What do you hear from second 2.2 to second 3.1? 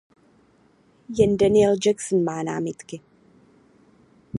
má námitky.